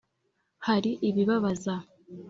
hari 0.67 0.91
ibibabaza, 1.07 1.73